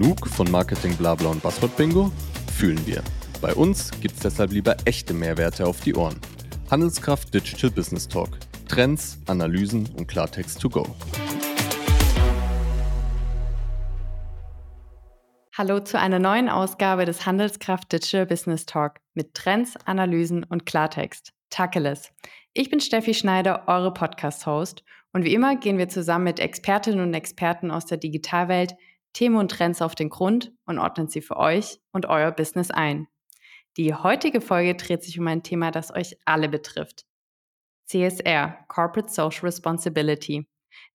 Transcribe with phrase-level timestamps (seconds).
[0.00, 2.10] Genug von Marketing Blabla und Buzzword Bingo?
[2.56, 3.02] Fühlen wir.
[3.42, 6.18] Bei uns gibt's deshalb lieber echte Mehrwerte auf die Ohren.
[6.70, 8.30] Handelskraft Digital Business Talk.
[8.66, 10.86] Trends, Analysen und Klartext to go.
[15.54, 21.34] Hallo zu einer neuen Ausgabe des Handelskraft Digital Business Talk mit Trends, Analysen und Klartext.
[21.50, 22.10] Tacheles.
[22.54, 27.12] Ich bin Steffi Schneider, eure Podcast-Host und wie immer gehen wir zusammen mit Expertinnen und
[27.12, 28.76] Experten aus der Digitalwelt
[29.12, 33.08] Themen und Trends auf den Grund und ordnen sie für euch und euer Business ein.
[33.76, 37.06] Die heutige Folge dreht sich um ein Thema, das euch alle betrifft.
[37.86, 40.46] CSR, Corporate Social Responsibility.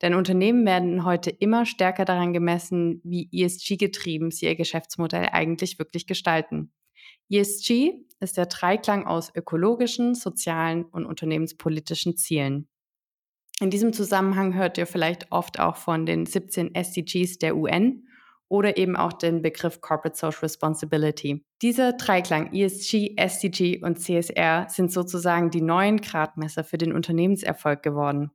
[0.01, 6.07] Denn Unternehmen werden heute immer stärker daran gemessen, wie ESG-getrieben sie ihr Geschäftsmodell eigentlich wirklich
[6.07, 6.73] gestalten.
[7.29, 12.69] ESG ist der Dreiklang aus ökologischen, sozialen und unternehmenspolitischen Zielen.
[13.61, 18.05] In diesem Zusammenhang hört ihr vielleicht oft auch von den 17 SDGs der UN
[18.49, 21.45] oder eben auch den Begriff Corporate Social Responsibility.
[21.61, 28.31] Dieser Dreiklang ESG, SDG und CSR sind sozusagen die neuen Gradmesser für den Unternehmenserfolg geworden.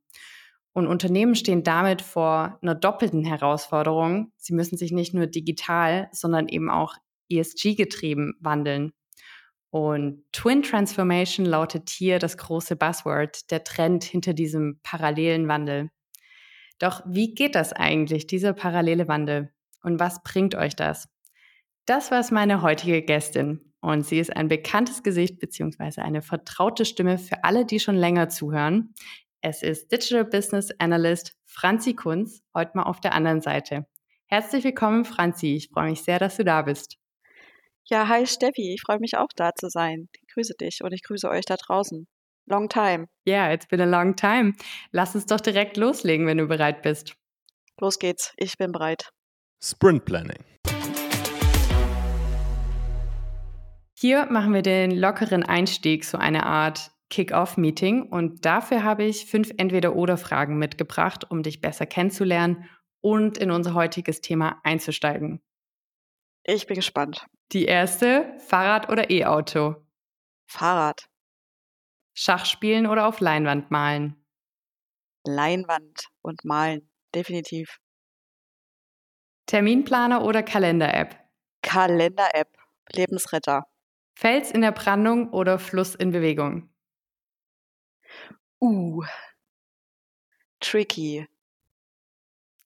[0.72, 4.32] Und Unternehmen stehen damit vor einer doppelten Herausforderung.
[4.36, 6.94] Sie müssen sich nicht nur digital, sondern eben auch
[7.28, 8.92] ESG-getrieben wandeln.
[9.70, 15.90] Und Twin Transformation lautet hier das große Buzzword, der Trend hinter diesem parallelen Wandel.
[16.80, 19.52] Doch wie geht das eigentlich, dieser parallele Wandel?
[19.82, 21.08] Und was bringt euch das?
[21.86, 23.72] Das war meine heutige Gästin.
[23.80, 26.02] Und sie ist ein bekanntes Gesicht bzw.
[26.02, 28.94] eine vertraute Stimme für alle, die schon länger zuhören.
[29.40, 33.86] Es ist Digital Business Analyst Franzi Kunz, heute mal auf der anderen Seite.
[34.26, 35.54] Herzlich willkommen, Franzi.
[35.54, 36.99] Ich freue mich sehr, dass du da bist.
[37.92, 40.08] Ja, hi Steffi, ich freue mich auch da zu sein.
[40.12, 42.06] Ich grüße dich und ich grüße euch da draußen.
[42.46, 43.08] Long time.
[43.26, 44.52] Ja, yeah, it's been a long time.
[44.92, 47.16] Lass uns doch direkt loslegen, wenn du bereit bist.
[47.80, 49.10] Los geht's, ich bin bereit.
[49.60, 50.38] Sprint Planning.
[53.98, 58.04] Hier machen wir den lockeren Einstieg, so eine Art Kick-Off-Meeting.
[58.04, 62.68] Und dafür habe ich fünf Entweder-Oder-Fragen mitgebracht, um dich besser kennenzulernen
[63.00, 65.42] und in unser heutiges Thema einzusteigen.
[66.44, 67.26] Ich bin gespannt.
[67.52, 69.74] Die erste, Fahrrad oder E-Auto?
[70.46, 71.08] Fahrrad.
[72.14, 74.24] Schachspielen oder auf Leinwand malen?
[75.24, 77.80] Leinwand und malen, definitiv.
[79.46, 81.18] Terminplaner oder Kalender-App?
[81.62, 82.56] Kalender-App,
[82.92, 83.66] Lebensretter.
[84.14, 86.72] Fels in der Brandung oder Fluss in Bewegung?
[88.60, 89.02] Uh,
[90.60, 91.26] tricky.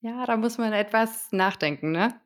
[0.01, 2.21] Ja, da muss man etwas nachdenken, ne?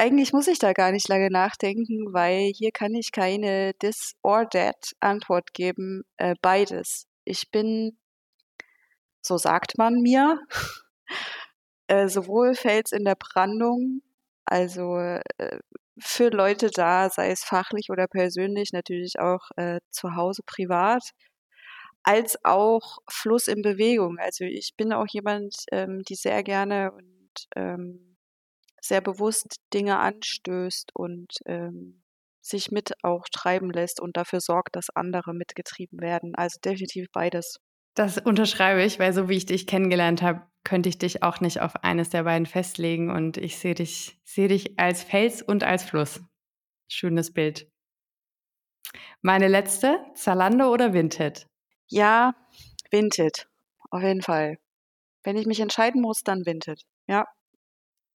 [0.00, 4.48] Eigentlich muss ich da gar nicht lange nachdenken, weil hier kann ich keine this or
[4.48, 6.04] that Antwort geben.
[6.16, 7.06] Äh, beides.
[7.26, 7.98] Ich bin,
[9.20, 10.40] so sagt man mir,
[11.88, 14.00] äh, sowohl Fels in der Brandung,
[14.46, 15.58] also äh,
[15.98, 21.10] für Leute da, sei es fachlich oder persönlich, natürlich auch äh, zu Hause privat,
[22.04, 24.16] als auch Fluss in Bewegung.
[24.18, 28.09] Also ich bin auch jemand, ähm, die sehr gerne und ähm,
[28.80, 32.02] sehr bewusst Dinge anstößt und ähm,
[32.40, 36.34] sich mit auch treiben lässt und dafür sorgt, dass andere mitgetrieben werden.
[36.34, 37.58] Also definitiv beides.
[37.94, 41.60] Das unterschreibe ich, weil so wie ich dich kennengelernt habe, könnte ich dich auch nicht
[41.60, 45.84] auf eines der beiden festlegen und ich sehe dich, sehe dich als Fels und als
[45.84, 46.22] Fluss.
[46.88, 47.70] Schönes Bild.
[49.22, 51.46] Meine letzte, Zalando oder Vinted?
[51.88, 52.34] Ja,
[52.90, 53.48] Vinted.
[53.90, 54.56] Auf jeden Fall.
[55.22, 56.82] Wenn ich mich entscheiden muss, dann Vinted.
[57.06, 57.26] Ja.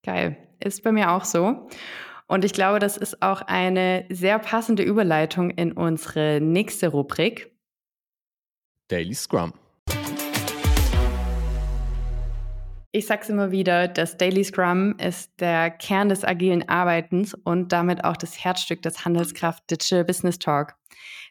[0.06, 0.36] Geil.
[0.60, 1.66] Ist bei mir auch so.
[2.28, 7.50] Und ich glaube, das ist auch eine sehr passende Überleitung in unsere nächste Rubrik.
[8.86, 9.52] Daily Scrum.
[12.92, 17.72] Ich sage es immer wieder, das Daily Scrum ist der Kern des agilen Arbeitens und
[17.72, 20.74] damit auch das Herzstück des Handelskraft Digital Business Talk.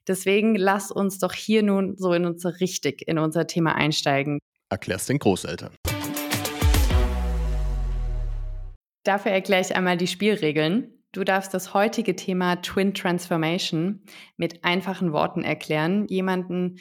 [0.06, 4.38] Deswegen lass uns doch hier nun so in unser richtig in unser Thema einsteigen.
[4.70, 5.72] Erklär's den Großeltern.
[9.06, 10.92] Dafür erkläre ich einmal die Spielregeln.
[11.12, 14.04] Du darfst das heutige Thema Twin Transformation
[14.36, 16.08] mit einfachen Worten erklären.
[16.08, 16.80] Jemanden,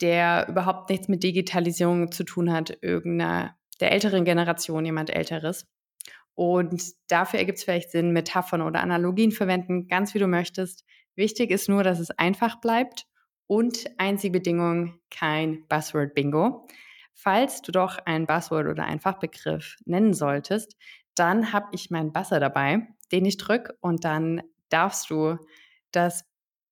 [0.00, 5.66] der überhaupt nichts mit Digitalisierung zu tun hat, irgendeiner der älteren Generation, jemand Älteres.
[6.34, 10.82] Und dafür ergibt es vielleicht Sinn, Metaphern oder Analogien verwenden, ganz wie du möchtest.
[11.14, 13.06] Wichtig ist nur, dass es einfach bleibt
[13.46, 16.66] und einzige Bedingung kein Buzzword-Bingo.
[17.12, 20.76] Falls du doch ein Buzzword oder einen Fachbegriff nennen solltest,
[21.18, 25.38] dann habe ich meinen Buzzer dabei, den ich drücke und dann darfst du
[25.92, 26.24] das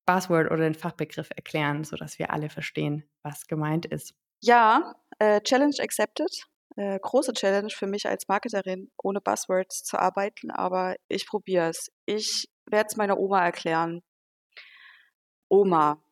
[0.07, 4.15] Buzzword oder den Fachbegriff erklären, sodass wir alle verstehen, was gemeint ist.
[4.43, 6.31] Ja, äh, Challenge accepted.
[6.77, 11.91] äh, große Challenge für mich als Marketerin, ohne Buzzwords zu arbeiten, aber ich probiere es.
[12.05, 14.03] Ich werde es meiner Oma erklären.
[15.49, 16.03] Oma,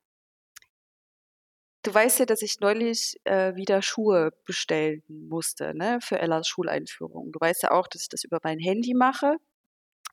[1.83, 7.33] du weißt ja, dass ich neulich äh, wieder Schuhe bestellen musste, ne, für Ellas Schuleinführung.
[7.33, 9.37] Du weißt ja auch, dass ich das über mein Handy mache.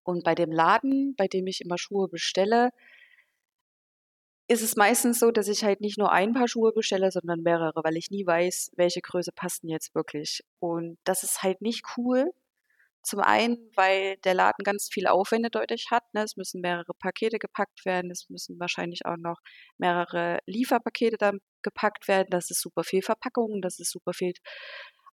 [0.04, 2.71] Und bei dem Laden, bei dem ich immer Schuhe bestelle,
[4.48, 7.83] ist es meistens so, dass ich halt nicht nur ein Paar Schuhe bestelle, sondern mehrere,
[7.83, 10.44] weil ich nie weiß, welche Größe passt denn jetzt wirklich.
[10.60, 12.31] Und das ist halt nicht cool.
[13.03, 16.03] Zum einen, weil der Laden ganz viel Aufwände deutlich hat.
[16.13, 16.23] Ne?
[16.23, 18.11] Es müssen mehrere Pakete gepackt werden.
[18.11, 19.39] Es müssen wahrscheinlich auch noch
[19.77, 22.27] mehrere Lieferpakete dann gepackt werden.
[22.29, 23.61] Das ist super viel Verpackung.
[23.61, 24.33] Das ist super viel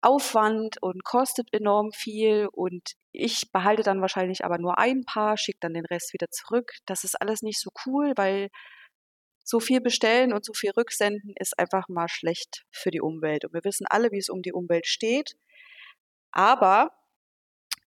[0.00, 2.49] Aufwand und kostet enorm viel.
[2.52, 6.73] Und ich behalte dann wahrscheinlich aber nur ein Paar, schicke dann den Rest wieder zurück.
[6.87, 8.49] Das ist alles nicht so cool, weil
[9.44, 13.44] so viel bestellen und so viel rücksenden ist einfach mal schlecht für die Umwelt.
[13.44, 15.37] Und wir wissen alle, wie es um die Umwelt steht.
[16.32, 16.90] Aber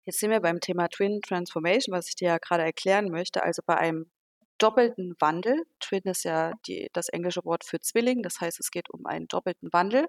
[0.05, 3.43] jetzt sind wir beim Thema Twin Transformation, was ich dir ja gerade erklären möchte.
[3.43, 4.11] Also bei einem
[4.59, 5.65] doppelten Wandel.
[5.81, 8.23] Twin ist ja die, das englische Wort für Zwilling.
[8.23, 10.07] Das heißt, es geht um einen doppelten Wandel.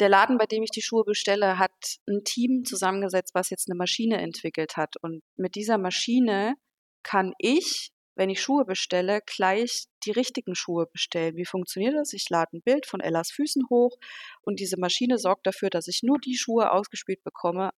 [0.00, 1.72] Der Laden, bei dem ich die Schuhe bestelle, hat
[2.08, 4.96] ein Team zusammengesetzt, was jetzt eine Maschine entwickelt hat.
[5.02, 6.54] Und mit dieser Maschine
[7.02, 11.36] kann ich wenn ich Schuhe bestelle, gleich die richtigen Schuhe bestellen.
[11.36, 12.12] Wie funktioniert das?
[12.12, 13.96] Ich lade ein Bild von Ellas Füßen hoch
[14.42, 17.70] und diese Maschine sorgt dafür, dass ich nur die Schuhe ausgespielt bekomme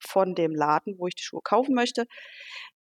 [0.00, 2.06] von dem Laden, wo ich die Schuhe kaufen möchte,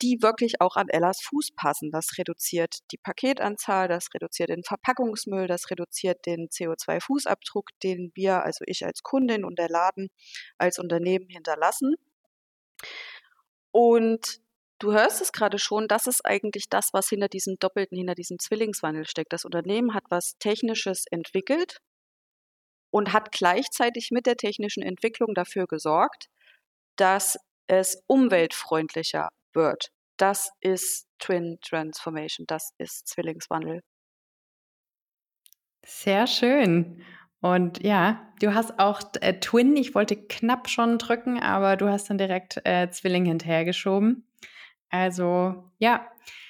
[0.02, 1.92] die wirklich auch an Ellas Fuß passen.
[1.92, 8.64] Das reduziert die Paketanzahl, das reduziert den Verpackungsmüll, das reduziert den CO2-Fußabdruck, den wir, also
[8.68, 10.10] ich als Kundin und der Laden
[10.58, 11.96] als Unternehmen hinterlassen.
[13.72, 14.44] Und
[14.84, 18.38] Du hörst es gerade schon, das ist eigentlich das, was hinter diesem Doppelten, hinter diesem
[18.38, 19.32] Zwillingswandel steckt.
[19.32, 21.78] Das Unternehmen hat was Technisches entwickelt
[22.92, 26.28] und hat gleichzeitig mit der technischen Entwicklung dafür gesorgt,
[26.98, 27.38] dass
[27.68, 29.90] es umweltfreundlicher wird.
[30.18, 33.82] Das ist Twin Transformation, das ist Zwillingswandel.
[35.86, 37.04] Sehr schön.
[37.42, 42.10] Und ja, du hast auch äh, Twin, ich wollte knapp schon drücken, aber du hast
[42.10, 44.26] dann direkt äh, Zwilling hinterhergeschoben.
[44.90, 46.08] Also ja,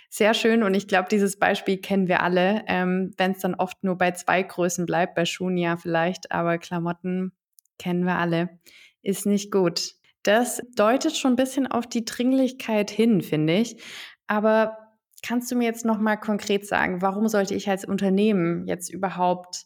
[0.10, 0.62] sehr schön.
[0.62, 4.12] Und ich glaube, dieses Beispiel kennen wir alle, ähm, wenn es dann oft nur bei
[4.12, 7.32] zwei Größen bleibt, bei Schuhen ja vielleicht, aber Klamotten
[7.80, 8.60] kennen wir alle.
[9.02, 9.96] Ist nicht gut.
[10.24, 13.82] Das deutet schon ein bisschen auf die Dringlichkeit hin, finde ich.
[14.28, 14.78] Aber
[15.22, 19.66] kannst du mir jetzt noch mal konkret sagen, warum sollte ich als Unternehmen jetzt überhaupt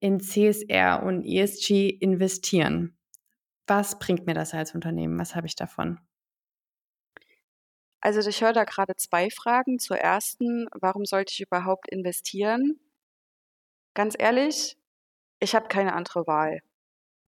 [0.00, 2.98] in CSR und ESG investieren?
[3.66, 5.18] Was bringt mir das als Unternehmen?
[5.18, 6.00] Was habe ich davon?
[8.00, 9.78] Also ich höre da gerade zwei Fragen.
[9.78, 12.78] Zur ersten, warum sollte ich überhaupt investieren?
[13.94, 14.76] Ganz ehrlich,
[15.40, 16.60] ich habe keine andere Wahl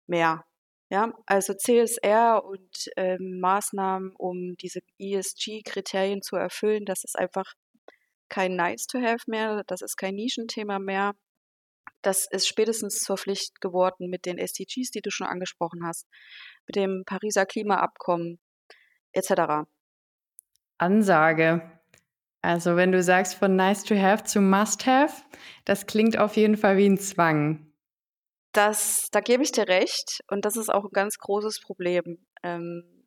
[0.06, 0.44] mehr.
[0.92, 7.54] Ja, also CSR und ähm, Maßnahmen, um diese ESG-Kriterien zu erfüllen, das ist einfach
[8.28, 11.14] kein Nice to have mehr, das ist kein Nischenthema mehr.
[12.02, 16.06] Das ist spätestens zur Pflicht geworden mit den SDGs, die du schon angesprochen hast,
[16.66, 18.38] mit dem Pariser Klimaabkommen
[19.12, 19.66] etc.
[20.76, 21.72] Ansage.
[22.42, 25.22] Also wenn du sagst von nice to have zu must have,
[25.64, 27.71] das klingt auf jeden Fall wie ein Zwang.
[28.52, 32.26] Das, da gebe ich dir recht und das ist auch ein ganz großes Problem.
[32.42, 33.06] Ähm,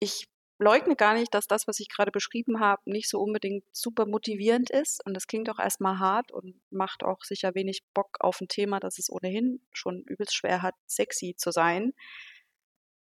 [0.00, 0.26] ich
[0.58, 4.70] leugne gar nicht, dass das, was ich gerade beschrieben habe, nicht so unbedingt super motivierend
[4.70, 8.48] ist und das klingt auch erstmal hart und macht auch sicher wenig Bock auf ein
[8.48, 11.92] Thema, das es ohnehin schon übelst schwer hat, sexy zu sein.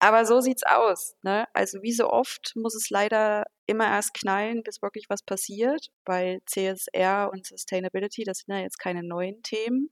[0.01, 1.15] Aber so sieht's aus.
[1.23, 1.45] Ne?
[1.53, 6.39] Also wie so oft muss es leider immer erst knallen, bis wirklich was passiert, weil
[6.45, 9.89] CSR und Sustainability, das sind ja jetzt keine neuen Themen.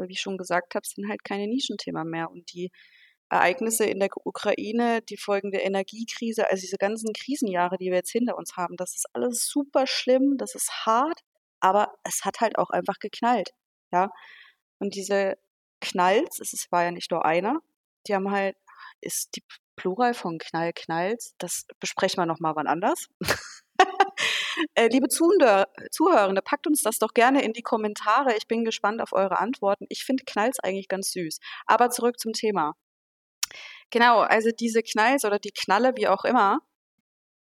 [0.00, 2.30] Aber wie ich schon gesagt habe, sind halt keine Nischenthema mehr.
[2.30, 2.70] Und die
[3.28, 8.36] Ereignisse in der Ukraine, die folgende Energiekrise, also diese ganzen Krisenjahre, die wir jetzt hinter
[8.38, 11.20] uns haben, das ist alles super schlimm, das ist hart,
[11.60, 13.50] aber es hat halt auch einfach geknallt.
[13.92, 14.10] Ja.
[14.78, 15.36] Und diese
[15.80, 17.60] Knalls, es war ja nicht nur einer,
[18.06, 18.56] die haben halt
[19.00, 19.42] ist die
[19.76, 21.32] Plural von Knall knallt.
[21.38, 23.08] Das besprechen wir nochmal wann anders.
[24.74, 28.36] äh, liebe Zuhör Zuhörende, packt uns das doch gerne in die Kommentare.
[28.36, 29.86] Ich bin gespannt auf eure Antworten.
[29.88, 31.38] Ich finde Knalls eigentlich ganz süß.
[31.66, 32.74] Aber zurück zum Thema.
[33.90, 36.60] Genau, also diese Knalls oder die Knalle, wie auch immer,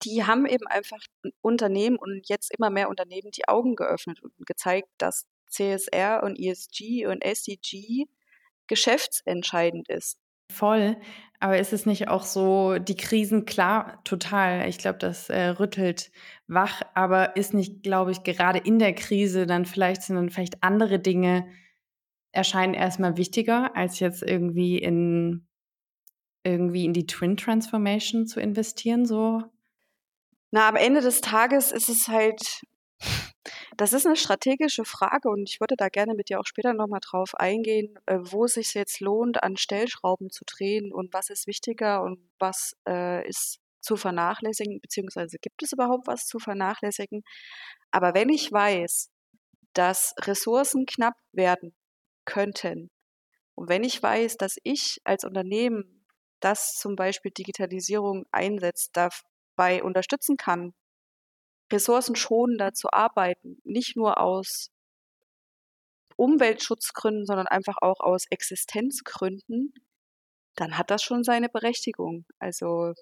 [0.04, 1.00] die haben eben einfach
[1.42, 7.06] Unternehmen und jetzt immer mehr Unternehmen die Augen geöffnet und gezeigt, dass CSR und ESG
[7.08, 8.06] und SDG
[8.68, 10.18] geschäftsentscheidend ist.
[10.52, 10.98] Voll.
[11.40, 14.70] Aber ist es nicht auch so, die Krisen, klar, total.
[14.70, 16.12] Ich glaube, das äh, rüttelt
[16.48, 20.62] wach, aber ist nicht, glaube ich, gerade in der Krise dann vielleicht, sind dann vielleicht
[20.62, 21.48] andere Dinge
[22.32, 25.48] erscheinen erstmal wichtiger als jetzt irgendwie in
[26.44, 29.44] irgendwie in die Twin Transformation zu investieren, so?
[30.52, 32.42] Na, am Ende des Tages ist es halt,
[33.76, 37.00] das ist eine strategische Frage und ich würde da gerne mit dir auch später nochmal
[37.02, 41.48] drauf eingehen, äh, wo es sich jetzt lohnt, an Stellschrauben zu drehen und was ist
[41.48, 47.24] wichtiger und was äh, ist zu vernachlässigen, beziehungsweise gibt es überhaupt was zu vernachlässigen.
[47.92, 49.10] Aber wenn ich weiß,
[49.74, 51.74] dass Ressourcen knapp werden
[52.26, 52.92] könnten
[53.56, 56.06] und wenn ich weiß, dass ich als Unternehmen,
[56.42, 60.74] das zum Beispiel Digitalisierung einsetzt, dabei unterstützen kann,
[61.72, 64.70] ressourcenschonender zu arbeiten, nicht nur aus
[66.16, 69.74] Umweltschutzgründen, sondern einfach auch aus Existenzgründen,
[70.56, 72.26] dann hat das schon seine Berechtigung.
[72.40, 72.94] Also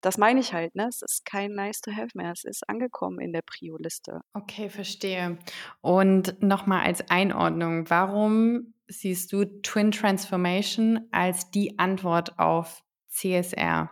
[0.00, 0.86] das meine ich halt, ne?
[0.88, 2.32] Es ist kein nice to have mehr.
[2.32, 4.20] Es ist angekommen in der Prio-Liste.
[4.32, 5.38] Okay, verstehe.
[5.80, 13.90] Und nochmal als Einordnung, warum siehst du Twin Transformation als die Antwort auf CSR?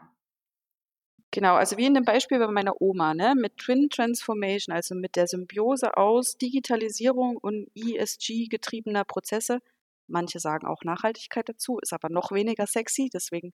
[1.31, 5.15] Genau, also wie in dem Beispiel bei meiner Oma, ne, mit Twin Transformation, also mit
[5.15, 9.61] der Symbiose aus Digitalisierung und ESG-getriebener Prozesse.
[10.07, 13.53] Manche sagen auch Nachhaltigkeit dazu, ist aber noch weniger sexy, deswegen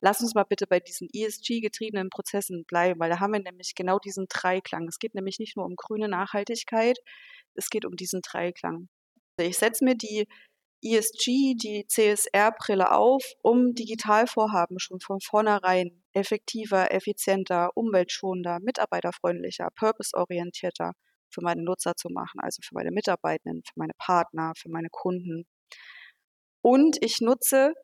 [0.00, 4.00] lass uns mal bitte bei diesen ESG-getriebenen Prozessen bleiben, weil da haben wir nämlich genau
[4.00, 4.88] diesen Dreiklang.
[4.88, 6.98] Es geht nämlich nicht nur um grüne Nachhaltigkeit,
[7.54, 8.88] es geht um diesen Dreiklang.
[9.38, 10.26] Ich setze mir die
[10.84, 20.92] ESG, die CSR-Brille auf, um Digitalvorhaben schon von vornherein effektiver, effizienter, umweltschonender, mitarbeiterfreundlicher, purpose-orientierter
[21.30, 25.46] für meine Nutzer zu machen, also für meine Mitarbeitenden, für meine Partner, für meine Kunden.
[26.62, 27.74] Und ich nutze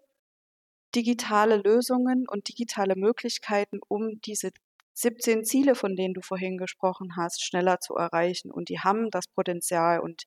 [0.95, 4.50] digitale Lösungen und digitale Möglichkeiten, um diese
[4.95, 8.50] 17 Ziele, von denen du vorhin gesprochen hast, schneller zu erreichen.
[8.50, 10.25] Und die haben das Potenzial und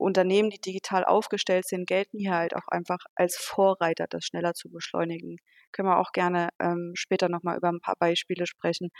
[0.00, 4.70] Unternehmen, die digital aufgestellt sind, gelten hier halt auch einfach als Vorreiter, das schneller zu
[4.70, 5.36] beschleunigen.
[5.72, 8.90] Können wir auch gerne ähm, später nochmal über ein paar Beispiele sprechen.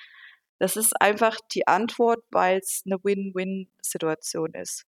[0.59, 4.85] Das ist einfach die Antwort, weil es eine Win-Win-Situation ist.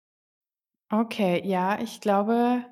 [0.93, 2.65] Okay, ja, ich glaube,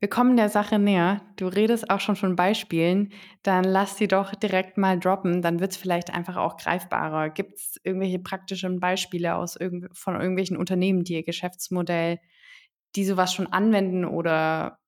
[0.00, 1.20] wir kommen der Sache näher.
[1.36, 3.12] Du redest auch schon von Beispielen.
[3.42, 5.42] Dann lass sie doch direkt mal droppen.
[5.42, 7.28] Dann wird es vielleicht einfach auch greifbarer.
[7.30, 9.58] Gibt es irgendwelche praktischen Beispiele aus
[9.92, 12.18] von irgendwelchen Unternehmen, die ihr Geschäftsmodell
[12.96, 14.78] die sowas schon anwenden oder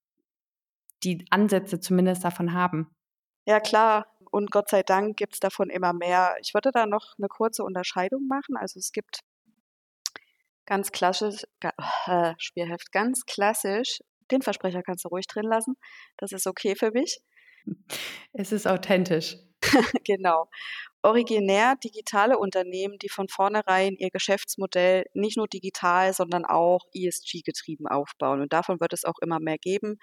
[1.05, 2.91] die Ansätze zumindest davon haben.
[3.47, 4.07] Ja, klar.
[4.31, 6.37] Und Gott sei Dank gibt es davon immer mehr.
[6.43, 8.57] Ich würde da noch eine kurze Unterscheidung machen.
[8.57, 9.21] Also es gibt
[10.67, 11.45] ganz klassisch,
[12.07, 14.01] äh, Spielheft, ganz klassisch,
[14.31, 15.77] den Versprecher kannst du ruhig drin lassen.
[16.19, 17.21] Das ist okay für mich.
[18.33, 19.37] Es ist authentisch.
[20.05, 20.49] genau
[21.03, 28.41] originär digitale Unternehmen, die von vornherein ihr Geschäftsmodell nicht nur digital, sondern auch ESG-getrieben aufbauen.
[28.41, 29.99] Und davon wird es auch immer mehr geben.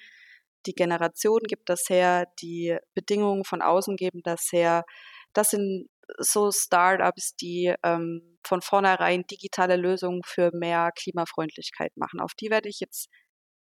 [0.66, 4.84] Die Generation gibt das her, die Bedingungen von außen geben das her.
[5.34, 12.20] Das sind so Startups, die ähm, von vornherein digitale Lösungen für mehr Klimafreundlichkeit machen.
[12.20, 13.10] Auf die werde ich jetzt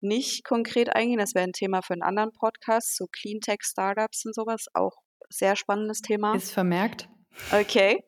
[0.01, 1.19] nicht konkret eingehen.
[1.19, 4.67] Das wäre ein Thema für einen anderen Podcast, so Cleantech-Startups und sowas.
[4.75, 4.97] Auch
[5.31, 6.35] sehr spannendes Thema.
[6.35, 7.09] Ist vermerkt.
[7.53, 8.05] Okay.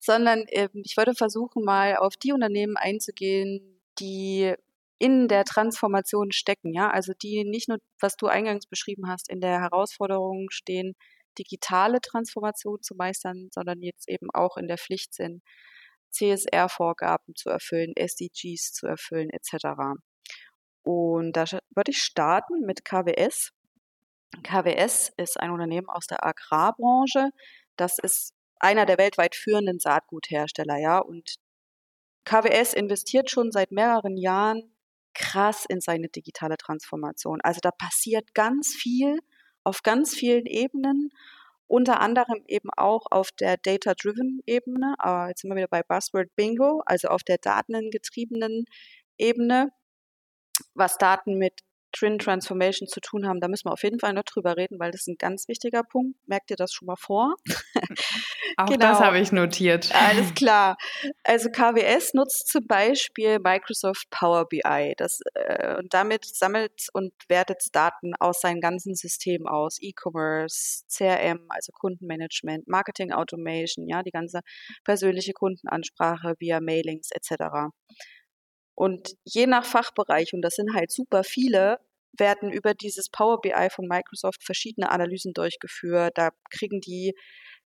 [0.00, 4.54] Sondern äh, ich würde versuchen, mal auf die Unternehmen einzugehen, die
[4.98, 9.40] in der Transformation stecken, ja, also die nicht nur, was du eingangs beschrieben hast, in
[9.40, 10.94] der Herausforderung stehen,
[11.38, 15.42] digitale Transformation zu meistern, sondern jetzt eben auch in der Pflicht sind,
[16.10, 19.98] CSR-Vorgaben zu erfüllen, SDGs zu erfüllen, etc.
[20.82, 21.44] Und da
[21.74, 23.50] würde ich starten mit KWS.
[24.42, 27.30] KWS ist ein Unternehmen aus der Agrarbranche.
[27.76, 30.98] Das ist einer der weltweit führenden Saatguthersteller, ja.
[30.98, 31.36] Und
[32.24, 34.74] KWS investiert schon seit mehreren Jahren
[35.14, 37.40] krass in seine digitale Transformation.
[37.42, 39.18] Also da passiert ganz viel
[39.62, 41.10] auf ganz vielen Ebenen,
[41.66, 44.94] unter anderem eben auch auf der Data-Driven Ebene.
[44.98, 48.64] Aber jetzt sind wir wieder bei Buzzword Bingo, also auf der datengetriebenen
[49.18, 49.70] Ebene,
[50.74, 51.60] was Daten mit
[51.94, 54.90] Twin Transformation zu tun haben, da müssen wir auf jeden Fall noch drüber reden, weil
[54.90, 56.16] das ist ein ganz wichtiger Punkt.
[56.26, 57.34] Merkt ihr das schon mal vor?
[58.56, 58.88] Auch genau.
[58.88, 59.90] das habe ich notiert.
[59.94, 60.76] Alles klar.
[61.24, 64.94] Also KWS nutzt zum Beispiel Microsoft Power BI.
[64.96, 69.78] Das, äh, und damit sammelt und wertet Daten aus seinen ganzen Systemen aus.
[69.80, 74.40] E-Commerce, CRM, also Kundenmanagement, Marketing Automation, ja, die ganze
[74.84, 77.70] persönliche Kundenansprache via Mailings etc.
[78.74, 81.78] Und je nach Fachbereich, und das sind halt super viele,
[82.18, 86.12] werden über dieses Power BI von Microsoft verschiedene Analysen durchgeführt.
[86.16, 87.14] Da kriegen die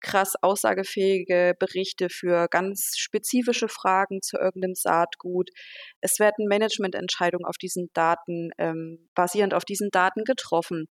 [0.01, 5.49] krass aussagefähige Berichte für ganz spezifische Fragen zu irgendeinem Saatgut.
[6.01, 10.87] Es werden Managemententscheidungen auf diesen Daten, ähm, basierend auf diesen Daten getroffen.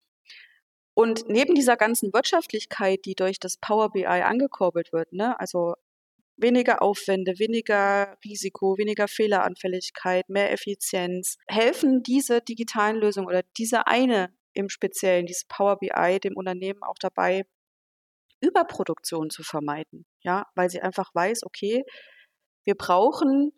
[0.94, 5.76] Und neben dieser ganzen Wirtschaftlichkeit, die durch das Power BI angekurbelt wird, ne, also
[6.38, 14.34] weniger Aufwände, weniger Risiko, weniger Fehleranfälligkeit, mehr Effizienz, helfen diese digitalen Lösungen oder diese eine
[14.54, 17.44] im Speziellen, dieses Power BI, dem Unternehmen auch dabei,
[18.42, 20.06] Überproduktion zu vermeiden.
[20.22, 21.84] Ja, weil sie einfach weiß, okay,
[22.66, 23.52] wir brauchen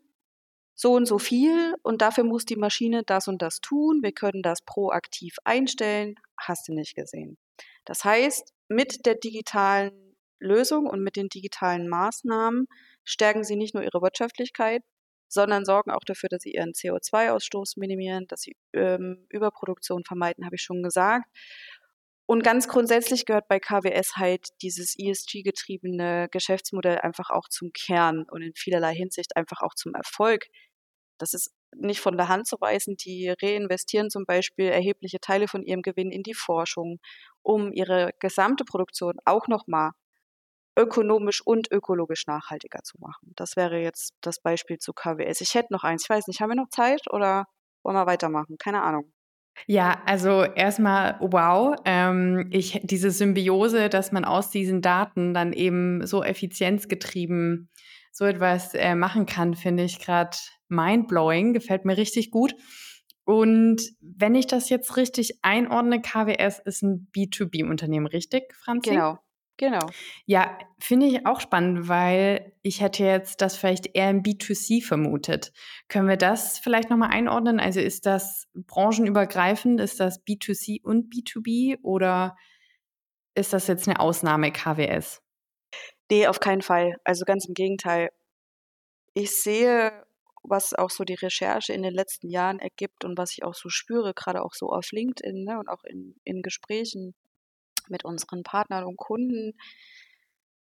[0.75, 3.99] so und so viel und dafür muss die Maschine das und das tun.
[4.01, 6.15] Wir können das proaktiv einstellen.
[6.37, 7.37] Hast du nicht gesehen.
[7.83, 10.08] Das heißt, mit der digitalen
[10.39, 12.67] Lösung und mit den digitalen Maßnahmen
[13.03, 14.83] stärken sie nicht nur ihre Wirtschaftlichkeit,
[15.27, 20.55] sondern sorgen auch dafür, dass sie ihren CO2-Ausstoß minimieren, dass sie ähm, Überproduktion vermeiden, habe
[20.55, 21.25] ich schon gesagt.
[22.25, 28.43] Und ganz grundsätzlich gehört bei KWS halt dieses ESG-getriebene Geschäftsmodell einfach auch zum Kern und
[28.43, 30.45] in vielerlei Hinsicht einfach auch zum Erfolg.
[31.17, 32.97] Das ist nicht von der Hand zu weisen.
[32.97, 36.99] Die reinvestieren zum Beispiel erhebliche Teile von ihrem Gewinn in die Forschung,
[37.41, 39.91] um ihre gesamte Produktion auch nochmal
[40.79, 43.33] ökonomisch und ökologisch nachhaltiger zu machen.
[43.35, 45.41] Das wäre jetzt das Beispiel zu KWS.
[45.41, 46.03] Ich hätte noch eins.
[46.03, 47.45] Ich weiß nicht, haben wir noch Zeit oder
[47.83, 48.57] wollen wir weitermachen?
[48.57, 49.11] Keine Ahnung.
[49.67, 51.75] Ja, also erstmal wow.
[51.83, 57.69] Ähm, ich, diese Symbiose, dass man aus diesen Daten dann eben so effizienzgetrieben
[58.11, 60.35] so etwas äh, machen kann, finde ich gerade
[60.67, 62.55] mindblowing, gefällt mir richtig gut.
[63.23, 68.91] Und wenn ich das jetzt richtig einordne, KWS ist ein B2B-Unternehmen, richtig, Franzi?
[68.91, 69.19] Genau.
[69.59, 69.87] Genau.
[70.25, 75.51] Ja, finde ich auch spannend, weil ich hätte jetzt das vielleicht eher im B2C vermutet.
[75.89, 77.59] Können wir das vielleicht nochmal einordnen?
[77.59, 79.81] Also ist das branchenübergreifend?
[79.81, 82.37] Ist das B2C und B2B oder
[83.35, 85.21] ist das jetzt eine Ausnahme KWS?
[86.09, 86.95] Nee, auf keinen Fall.
[87.03, 88.11] Also ganz im Gegenteil.
[89.13, 90.05] Ich sehe,
[90.43, 93.67] was auch so die Recherche in den letzten Jahren ergibt und was ich auch so
[93.67, 97.13] spüre, gerade auch so auf LinkedIn ne, und auch in, in Gesprächen
[97.89, 99.53] mit unseren Partnern und Kunden.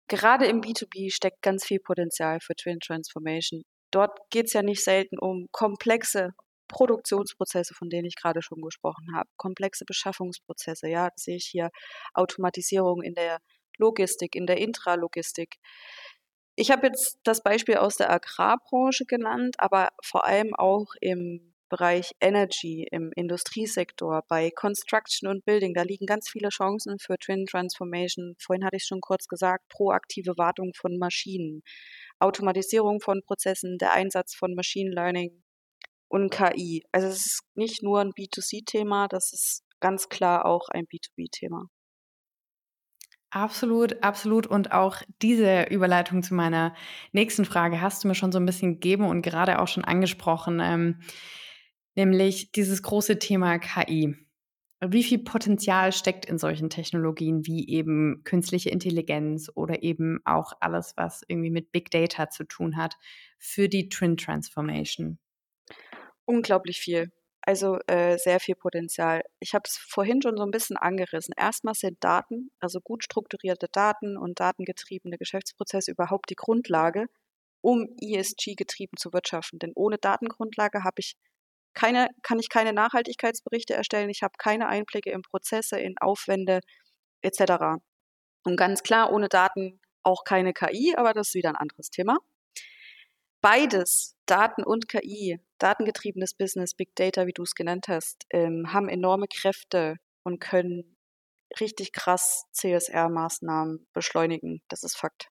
[0.08, 3.64] Gerade im B2B steckt ganz viel Potenzial für Twin Transformation.
[3.92, 6.34] Dort geht es ja nicht selten um komplexe
[6.68, 10.88] Produktionsprozesse, von denen ich gerade schon gesprochen habe, komplexe Beschaffungsprozesse.
[10.90, 11.70] Ja, sehe ich hier
[12.14, 13.40] Automatisierung in der
[13.78, 15.56] Logistik, in der Intralogistik.
[16.56, 22.12] Ich habe jetzt das Beispiel aus der Agrarbranche genannt, aber vor allem auch im Bereich
[22.22, 28.36] Energy, im Industriesektor, bei Construction und Building, da liegen ganz viele Chancen für Twin Transformation.
[28.40, 31.62] Vorhin hatte ich schon kurz gesagt, proaktive Wartung von Maschinen,
[32.20, 35.44] Automatisierung von Prozessen, der Einsatz von Machine Learning
[36.08, 36.84] und KI.
[36.92, 41.68] Also es ist nicht nur ein B2C-Thema, das ist ganz klar auch ein B2B-Thema.
[43.30, 44.48] Absolut, absolut.
[44.48, 46.74] Und auch diese Überleitung zu meiner
[47.12, 50.62] nächsten Frage hast du mir schon so ein bisschen gegeben und gerade auch schon angesprochen.
[50.64, 51.02] Ähm,
[51.98, 54.16] nämlich dieses große Thema KI.
[54.80, 60.94] Wie viel Potenzial steckt in solchen Technologien wie eben künstliche Intelligenz oder eben auch alles,
[60.96, 62.96] was irgendwie mit Big Data zu tun hat,
[63.40, 65.18] für die Twin Transformation?
[66.26, 67.12] Unglaublich viel.
[67.42, 69.24] Also äh, sehr viel Potenzial.
[69.40, 71.34] Ich habe es vorhin schon so ein bisschen angerissen.
[71.36, 77.08] Erstmal sind Daten, also gut strukturierte Daten und datengetriebene Geschäftsprozesse überhaupt die Grundlage,
[77.62, 79.58] um ESG getrieben zu wirtschaften.
[79.58, 81.16] Denn ohne Datengrundlage habe ich
[81.78, 86.62] keine, kann ich keine Nachhaltigkeitsberichte erstellen, ich habe keine Einblicke in Prozesse, in Aufwände
[87.22, 87.78] etc.
[88.44, 92.18] Und ganz klar, ohne Daten auch keine KI, aber das ist wieder ein anderes Thema.
[93.42, 98.90] Beides, Daten und KI, datengetriebenes Business, Big Data, wie du es genannt hast, ähm, haben
[98.90, 100.98] enorme Kräfte und können
[101.60, 104.62] richtig krass CSR-Maßnahmen beschleunigen.
[104.68, 105.30] Das ist Fakt.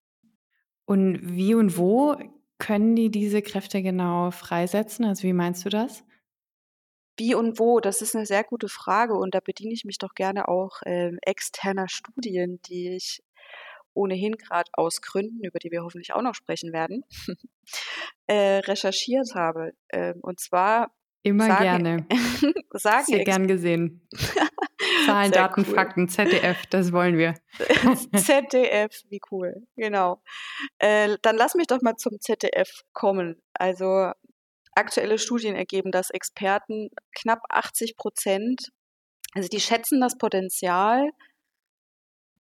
[0.85, 2.17] Und wie und wo
[2.59, 5.05] können die diese Kräfte genau freisetzen?
[5.05, 6.06] Also wie meinst du das?
[7.17, 7.81] Wie und wo?
[7.81, 11.19] Das ist eine sehr gute Frage und da bediene ich mich doch gerne auch ähm,
[11.23, 13.23] externer Studien, die ich
[13.95, 17.05] ohnehin gerade aus Gründen, über die wir hoffentlich auch noch sprechen werden,
[18.27, 19.73] äh, recherchiert habe.
[19.91, 22.07] Ähm, und zwar immer sagen, gerne.
[22.73, 24.07] sagen Sehr gern gesehen.
[25.07, 25.75] Zahlen, Sehr Daten, cool.
[25.75, 27.35] Fakten, ZDF, das wollen wir.
[28.15, 30.23] ZDF, wie cool, genau.
[30.79, 33.43] Äh, dann lass mich doch mal zum ZDF kommen.
[33.55, 34.13] Also
[34.77, 38.69] aktuelle Studien ergeben, dass Experten knapp 80 Prozent,
[39.35, 41.11] also die schätzen das Potenzial,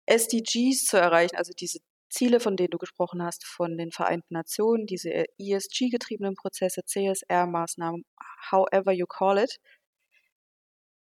[0.06, 1.78] SDGs zu erreichen, also diese
[2.10, 8.04] Ziele, von denen du gesprochen hast, von den Vereinten Nationen, diese ESG-getriebenen Prozesse, CSR-Maßnahmen,
[8.50, 9.58] however you call it,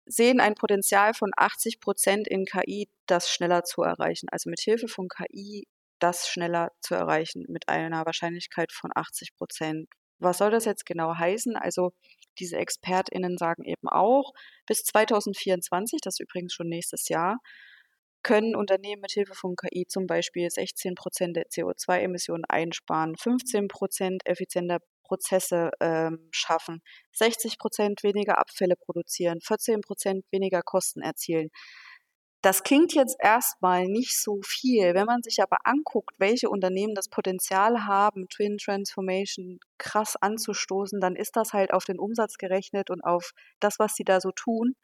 [0.07, 4.29] sehen ein Potenzial von 80 Prozent in KI, das schneller zu erreichen.
[4.31, 5.67] Also mit Hilfe von KI
[5.99, 9.89] das schneller zu erreichen mit einer Wahrscheinlichkeit von 80 Prozent.
[10.23, 11.57] Was soll das jetzt genau heißen?
[11.57, 11.93] Also
[12.39, 14.33] diese ExpertInnen sagen eben auch,
[14.67, 17.39] bis 2024, das ist übrigens schon nächstes Jahr,
[18.23, 24.23] können Unternehmen mit Hilfe von KI zum Beispiel 16 Prozent der CO2-Emissionen einsparen, 15 Prozent
[24.25, 26.83] effizienter Prozesse ähm, schaffen,
[27.13, 31.51] 60 Prozent weniger Abfälle produzieren, 14 Prozent weniger Kosten erzielen.
[32.43, 34.95] Das klingt jetzt erstmal nicht so viel.
[34.95, 41.15] Wenn man sich aber anguckt, welche Unternehmen das Potenzial haben, Twin Transformation krass anzustoßen, dann
[41.15, 44.75] ist das halt auf den Umsatz gerechnet und auf das, was sie da so tun,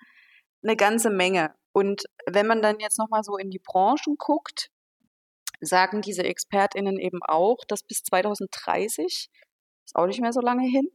[0.63, 1.53] eine ganze Menge.
[1.73, 4.71] Und wenn man dann jetzt nochmal so in die Branchen guckt,
[5.61, 9.31] sagen diese ExpertInnen eben auch, dass bis 2030,
[9.85, 10.89] ist auch nicht mehr so lange hin,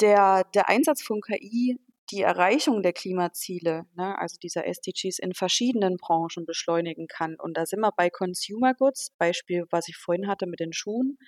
[0.00, 1.78] der, der Einsatz von KI
[2.10, 7.36] die Erreichung der Klimaziele, ne, also dieser SDGs in verschiedenen Branchen beschleunigen kann.
[7.38, 11.18] Und da sind wir bei Consumer Goods, Beispiel, was ich vorhin hatte mit den Schuhen,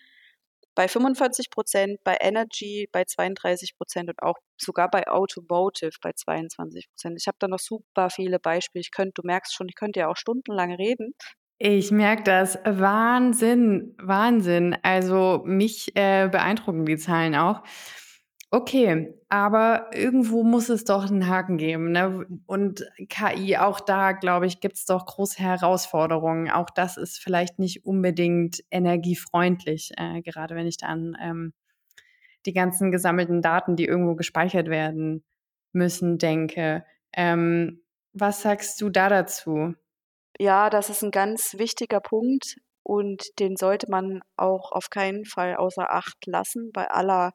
[0.77, 6.89] bei 45 Prozent, bei Energy bei 32 Prozent und auch sogar bei Automotive bei 22
[6.91, 7.17] Prozent.
[7.19, 8.83] Ich habe da noch super viele Beispiele.
[8.83, 11.15] Ich könnte, du merkst schon, ich könnte ja auch stundenlang reden.
[11.59, 12.59] Ich merke das.
[12.65, 14.77] Wahnsinn, Wahnsinn.
[14.83, 17.63] Also mich äh, beeindrucken die Zahlen auch.
[18.53, 21.91] Okay, aber irgendwo muss es doch einen Haken geben.
[21.91, 22.27] Ne?
[22.47, 26.49] Und KI, auch da, glaube ich, gibt es doch große Herausforderungen.
[26.51, 31.55] Auch das ist vielleicht nicht unbedingt energiefreundlich, äh, gerade wenn ich da an ähm,
[32.47, 35.25] die ganzen gesammelten Daten, die irgendwo gespeichert werden
[35.73, 36.85] müssen, denke.
[37.13, 37.83] Ähm,
[38.13, 39.75] was sagst du da dazu?
[40.39, 45.57] Ja, das ist ein ganz wichtiger Punkt und den sollte man auch auf keinen Fall
[45.57, 47.33] außer Acht lassen bei aller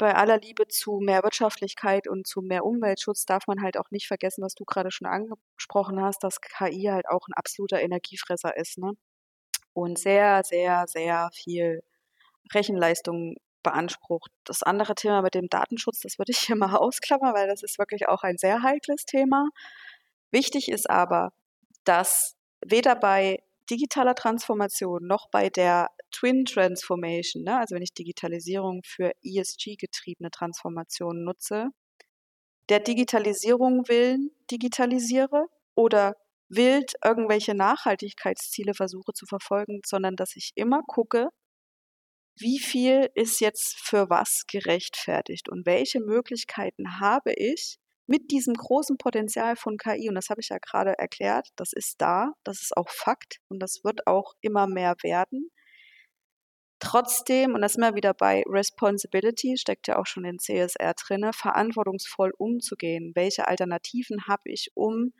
[0.00, 4.08] bei aller Liebe zu mehr Wirtschaftlichkeit und zu mehr Umweltschutz darf man halt auch nicht
[4.08, 8.78] vergessen, was du gerade schon angesprochen hast, dass KI halt auch ein absoluter Energiefresser ist,
[8.78, 8.92] ne?
[9.74, 11.82] Und sehr, sehr, sehr viel
[12.54, 14.30] Rechenleistung beansprucht.
[14.44, 17.78] Das andere Thema mit dem Datenschutz, das würde ich hier mal ausklammern, weil das ist
[17.78, 19.50] wirklich auch ein sehr heikles Thema.
[20.30, 21.32] Wichtig ist aber,
[21.84, 28.82] dass weder bei digitaler Transformation noch bei der Twin Transformation, ne, also wenn ich Digitalisierung
[28.84, 31.70] für ESG-getriebene Transformation nutze,
[32.68, 36.16] der Digitalisierung willen digitalisiere oder
[36.48, 41.28] wild irgendwelche Nachhaltigkeitsziele versuche zu verfolgen, sondern dass ich immer gucke,
[42.38, 47.78] wie viel ist jetzt für was gerechtfertigt und welche Möglichkeiten habe ich,
[48.10, 52.00] mit diesem großen Potenzial von KI, und das habe ich ja gerade erklärt, das ist
[52.00, 55.50] da, das ist auch Fakt und das wird auch immer mehr werden.
[56.80, 62.32] Trotzdem, und das wir wieder bei Responsibility, steckt ja auch schon in CSR drinne, verantwortungsvoll
[62.36, 63.12] umzugehen.
[63.14, 65.12] Welche Alternativen habe ich, um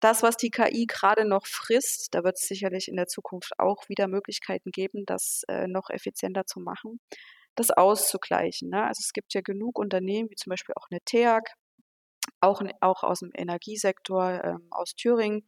[0.00, 3.88] das, was die KI gerade noch frisst, da wird es sicherlich in der Zukunft auch
[3.88, 7.00] wieder Möglichkeiten geben, das äh, noch effizienter zu machen,
[7.56, 8.70] das auszugleichen.
[8.70, 8.84] Ne?
[8.84, 11.54] Also es gibt ja genug Unternehmen, wie zum Beispiel auch eine TEAG,
[12.40, 15.46] auch, auch aus dem Energiesektor ähm, aus Thüringen,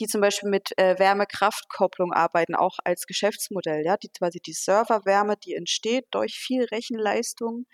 [0.00, 5.36] die zum Beispiel mit äh, Wärmekraftkopplung arbeiten, auch als Geschäftsmodell, ja, die quasi die Serverwärme,
[5.36, 7.66] die entsteht durch viel Rechenleistung,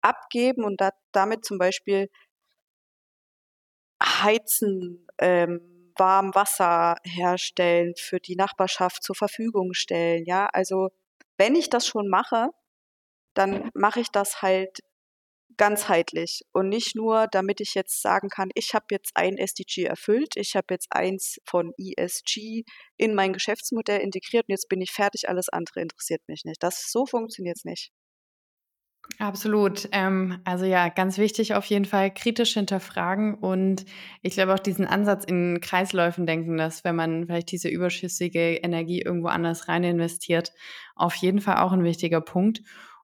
[0.00, 2.08] abgeben und da, damit zum Beispiel
[4.02, 10.46] heizen, ähm, warm Wasser herstellen, für die Nachbarschaft zur Verfügung stellen, ja.
[10.52, 10.88] Also
[11.38, 12.48] wenn ich das schon mache,
[13.34, 14.80] dann mache ich das halt
[15.62, 20.30] ganzheitlich und nicht nur, damit ich jetzt sagen kann, ich habe jetzt ein SDG erfüllt,
[20.34, 22.64] ich habe jetzt eins von ESG
[22.96, 26.60] in mein Geschäftsmodell integriert und jetzt bin ich fertig, alles andere interessiert mich nicht.
[26.64, 27.92] Das so funktioniert es nicht.
[29.20, 29.88] Absolut.
[29.92, 33.84] Ähm, also ja, ganz wichtig auf jeden Fall kritisch hinterfragen und
[34.20, 39.00] ich glaube auch diesen Ansatz in Kreisläufen denken, dass wenn man vielleicht diese überschüssige Energie
[39.00, 40.52] irgendwo anders rein investiert,
[40.96, 42.62] auf jeden Fall auch ein wichtiger Punkt.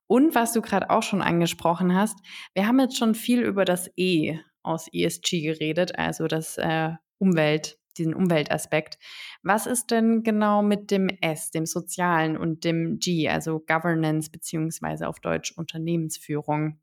[0.08, 2.18] Und was du gerade auch schon angesprochen hast,
[2.54, 7.78] wir haben jetzt schon viel über das E aus ESG geredet, also das äh, Umwelt,
[7.98, 8.98] diesen Umweltaspekt.
[9.42, 15.08] Was ist denn genau mit dem S, dem Sozialen und dem G, also Governance beziehungsweise
[15.08, 16.80] auf Deutsch Unternehmensführung?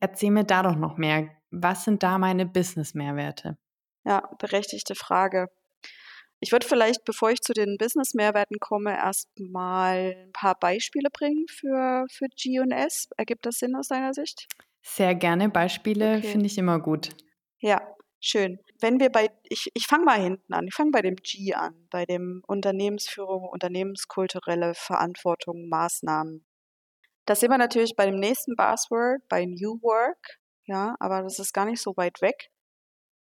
[0.00, 1.28] Erzähl mir da doch noch mehr.
[1.50, 3.58] Was sind da meine Business-Mehrwerte?
[4.04, 5.48] Ja, berechtigte Frage.
[6.42, 12.06] Ich würde vielleicht, bevor ich zu den Business-Mehrwerten komme, erstmal ein paar Beispiele bringen für,
[12.10, 13.08] für G&S.
[13.18, 14.46] Ergibt das Sinn aus deiner Sicht?
[14.82, 15.50] Sehr gerne.
[15.50, 16.28] Beispiele okay.
[16.28, 17.10] finde ich immer gut.
[17.58, 17.82] Ja,
[18.20, 18.58] schön.
[18.80, 21.86] Wenn wir bei, ich, ich fange mal hinten an, ich fange bei dem G an,
[21.90, 26.46] bei dem Unternehmensführung, unternehmenskulturelle Verantwortung, Maßnahmen.
[27.26, 31.52] Da sind wir natürlich bei dem nächsten Buzzword, bei New Work, ja, aber das ist
[31.52, 32.50] gar nicht so weit weg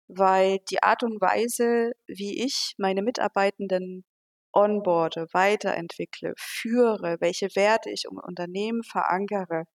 [0.08, 4.06] weil die Art und Weise, wie ich meine Mitarbeitenden
[4.54, 9.66] onboarde, weiterentwickle, führe, welche Werte ich im Unternehmen verankere,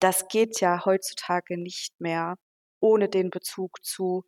[0.00, 2.36] das geht ja heutzutage nicht mehr
[2.80, 4.24] ohne den Bezug zu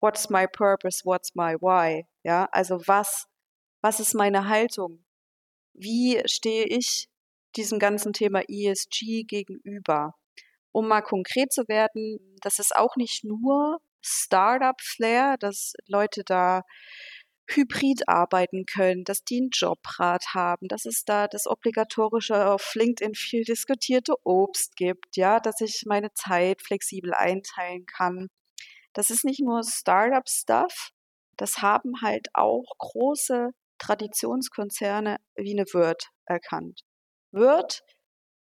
[0.00, 2.06] What's my purpose, what's my why?
[2.24, 3.26] Ja, also was,
[3.82, 5.04] was ist meine Haltung?
[5.74, 7.08] Wie stehe ich
[7.54, 10.14] diesem ganzen Thema ESG gegenüber?
[10.72, 16.62] Um mal konkret zu werden, das ist auch nicht nur Startup-Flair, dass Leute da
[17.48, 23.14] hybrid arbeiten können, dass die einen Jobrat haben, dass es da das obligatorische auf LinkedIn
[23.14, 28.28] viel diskutierte Obst gibt, ja, dass ich meine Zeit flexibel einteilen kann.
[28.92, 30.90] Das ist nicht nur Startup-Stuff,
[31.36, 36.82] das haben halt auch große Traditionskonzerne wie eine Wirt erkannt.
[37.32, 37.82] Wirt,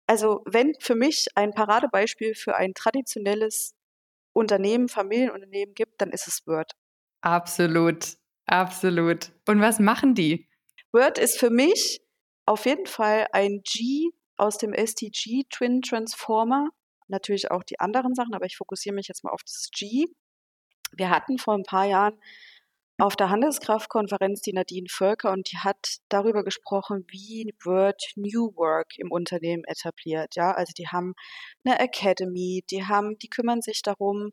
[0.08, 3.74] also wenn für mich ein Paradebeispiel für ein traditionelles
[4.34, 6.72] Unternehmen, Familienunternehmen gibt, dann ist es Word.
[7.22, 9.32] Absolut, absolut.
[9.48, 10.48] Und was machen die?
[10.92, 12.02] Word ist für mich
[12.46, 16.70] auf jeden Fall ein G aus dem STG Twin Transformer.
[17.08, 20.08] Natürlich auch die anderen Sachen, aber ich fokussiere mich jetzt mal auf das G.
[20.94, 22.20] Wir hatten vor ein paar Jahren
[23.02, 29.00] auf der Handelskraftkonferenz die Nadine Völker und die hat darüber gesprochen, wie wird New Work
[29.00, 30.36] im Unternehmen etabliert.
[30.36, 31.16] Ja, also die haben
[31.66, 34.30] eine Academy, die haben, die kümmern sich darum,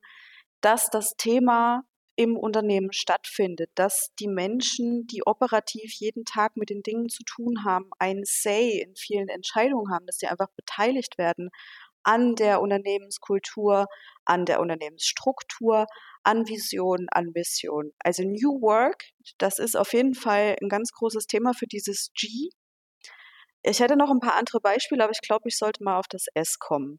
[0.61, 1.83] dass das Thema
[2.15, 7.65] im Unternehmen stattfindet, dass die Menschen, die operativ jeden Tag mit den Dingen zu tun
[7.65, 11.49] haben, ein Say in vielen Entscheidungen haben, dass sie einfach beteiligt werden
[12.09, 13.87] an der Unternehmenskultur,
[14.25, 15.87] an der Unternehmensstruktur,
[16.23, 17.93] an Vision, an Mission.
[17.99, 19.05] Also New Work,
[19.37, 22.49] das ist auf jeden Fall ein ganz großes Thema für dieses G.
[23.63, 26.27] Ich hätte noch ein paar andere Beispiele, aber ich glaube, ich sollte mal auf das
[26.33, 26.99] S kommen.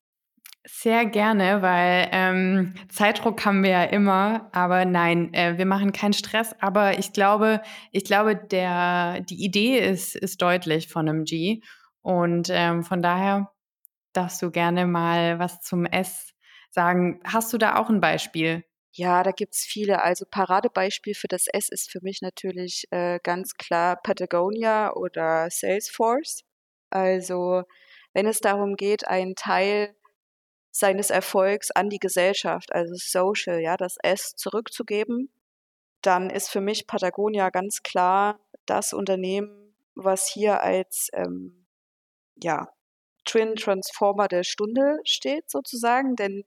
[0.67, 6.13] Sehr gerne, weil ähm, Zeitdruck haben wir ja immer, aber nein, äh, wir machen keinen
[6.13, 6.53] Stress.
[6.59, 11.61] Aber ich glaube, ich glaube, der die Idee ist ist deutlich von einem G
[12.01, 13.49] und ähm, von daher
[14.13, 16.33] darfst du gerne mal was zum S
[16.69, 17.19] sagen.
[17.25, 18.63] Hast du da auch ein Beispiel?
[18.91, 20.03] Ja, da gibt's viele.
[20.03, 26.43] Also Paradebeispiel für das S ist für mich natürlich äh, ganz klar Patagonia oder Salesforce.
[26.89, 27.63] Also
[28.13, 29.95] wenn es darum geht, einen Teil
[30.71, 35.29] seines Erfolgs an die Gesellschaft, also Social, ja, das S zurückzugeben,
[36.01, 41.65] dann ist für mich Patagonia ganz klar das Unternehmen, was hier als ähm,
[42.41, 42.69] ja,
[43.29, 46.43] Twin Transformer der Stunde steht sozusagen, denn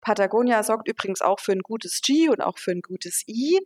[0.00, 3.58] Patagonia sorgt übrigens auch für ein gutes G und auch für ein gutes I.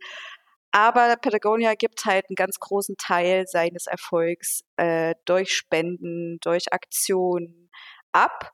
[0.71, 7.69] Aber Patagonia gibt halt einen ganz großen Teil seines Erfolgs äh, durch Spenden, durch Aktionen
[8.11, 8.51] ab.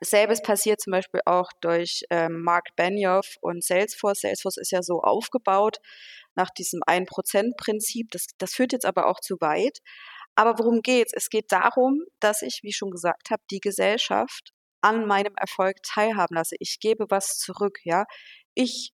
[0.00, 4.20] Selbes passiert zum Beispiel auch durch ähm, Mark Benioff und Salesforce.
[4.20, 5.78] Salesforce ist ja so aufgebaut
[6.36, 8.10] nach diesem 1%-Prinzip.
[8.10, 9.80] Das, das führt jetzt aber auch zu weit.
[10.36, 11.12] Aber worum geht's?
[11.14, 16.36] Es geht darum, dass ich, wie schon gesagt habe, die Gesellschaft an meinem Erfolg teilhaben
[16.36, 16.56] lasse.
[16.58, 18.04] Ich gebe was zurück, ja.
[18.54, 18.92] Ich,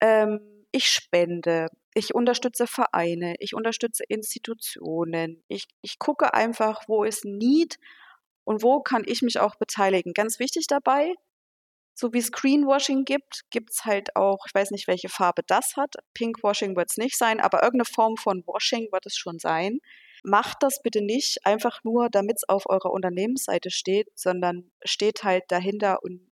[0.00, 0.40] ähm,
[0.72, 5.42] ich spende, ich unterstütze Vereine, ich unterstütze Institutionen.
[5.48, 7.76] Ich, ich gucke einfach, wo ist Need
[8.44, 10.12] und wo kann ich mich auch beteiligen.
[10.14, 11.14] Ganz wichtig dabei,
[11.94, 15.76] so wie es Greenwashing gibt, gibt es halt auch, ich weiß nicht, welche Farbe das
[15.76, 15.94] hat.
[16.14, 19.78] Pinkwashing wird es nicht sein, aber irgendeine Form von Washing wird es schon sein.
[20.22, 25.44] Macht das bitte nicht einfach nur, damit es auf eurer Unternehmensseite steht, sondern steht halt
[25.48, 26.30] dahinter und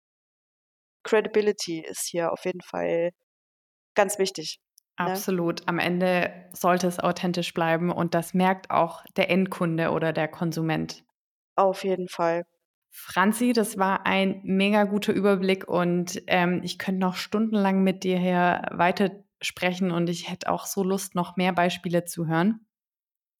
[1.04, 3.12] Credibility ist hier auf jeden Fall
[3.94, 4.60] ganz wichtig.
[4.98, 5.06] Ne?
[5.06, 5.66] Absolut.
[5.66, 11.04] Am Ende sollte es authentisch bleiben und das merkt auch der Endkunde oder der Konsument.
[11.56, 12.44] Auf jeden Fall.
[12.90, 18.18] Franzi, das war ein mega guter Überblick und ähm, ich könnte noch stundenlang mit dir
[18.18, 22.66] hier weiter sprechen und ich hätte auch so Lust, noch mehr Beispiele zu hören.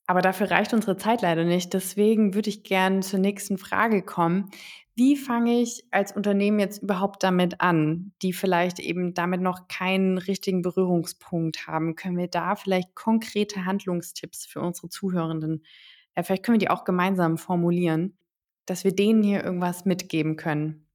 [0.09, 1.75] Aber dafür reicht unsere Zeit leider nicht.
[1.75, 4.51] Deswegen würde ich gerne zur nächsten Frage kommen.
[4.97, 10.16] Wie fange ich als Unternehmen jetzt überhaupt damit an, die vielleicht eben damit noch keinen
[10.16, 11.94] richtigen Berührungspunkt haben?
[11.94, 15.62] Können wir da vielleicht konkrete Handlungstipps für unsere Zuhörenden?
[16.16, 18.16] Ja, vielleicht können wir die auch gemeinsam formulieren,
[18.64, 20.88] dass wir denen hier irgendwas mitgeben können.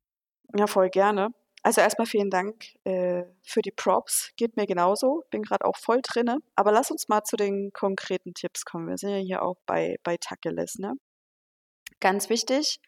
[0.58, 1.30] Ja, voll gerne.
[1.64, 4.32] Also erstmal vielen Dank äh, für die Props.
[4.36, 5.24] Geht mir genauso.
[5.32, 6.40] Bin gerade auch voll drinne.
[6.56, 8.90] Aber lass uns mal zu den konkreten Tipps kommen.
[8.90, 10.94] Wir sind ja hier auch bei, bei Takeles, ne?
[12.02, 12.82] Ganz wichtig.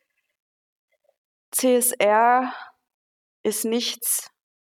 [1.52, 2.54] CSR
[3.44, 4.30] ist nichts,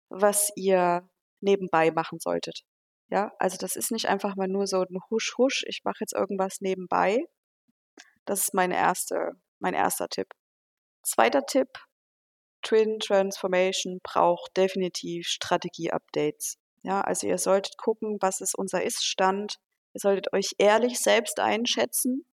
[0.08, 1.08] was ihr
[1.40, 2.64] nebenbei machen solltet.
[3.08, 6.14] Ja, also das ist nicht einfach mal nur so ein Husch, Husch, ich mache jetzt
[6.14, 7.24] irgendwas nebenbei.
[8.24, 10.28] Das ist meine erste, mein erster Tipp.
[11.02, 11.68] Zweiter Tipp,
[12.62, 16.58] Twin Transformation braucht definitiv Strategie-Updates.
[16.82, 19.56] Ja, also ihr solltet gucken, was ist unser Ist-Stand.
[19.94, 22.24] Ihr solltet euch ehrlich selbst einschätzen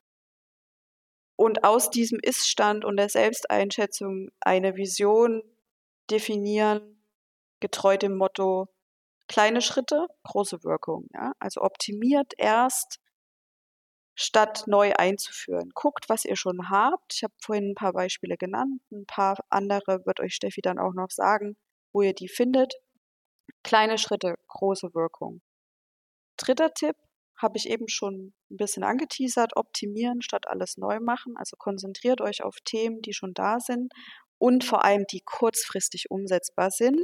[1.36, 5.44] und aus diesem Ist-Stand und der Selbsteinschätzung eine Vision
[6.10, 7.04] definieren,
[7.60, 8.68] getreu dem Motto
[9.30, 11.08] Kleine Schritte, große Wirkung.
[11.14, 11.34] Ja?
[11.40, 13.00] Also optimiert erst,
[14.22, 15.72] statt neu einzuführen.
[15.74, 17.14] Guckt, was ihr schon habt.
[17.16, 18.82] Ich habe vorhin ein paar Beispiele genannt.
[18.92, 21.56] Ein paar andere wird euch Steffi dann auch noch sagen,
[21.94, 22.74] wo ihr die findet.
[23.64, 25.42] Kleine Schritte, große Wirkung.
[26.36, 26.98] Dritter Tipp,
[27.38, 31.36] habe ich eben schon ein bisschen angeteasert, optimieren statt alles neu machen.
[31.38, 33.94] Also konzentriert euch auf Themen, die schon da sind
[34.38, 37.00] und vor allem die kurzfristig umsetzbar sind,